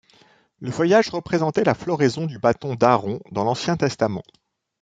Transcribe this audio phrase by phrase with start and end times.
[0.61, 4.23] Le feuillage représentait la floraison du bâton d'Aaron dans l'ancien testament.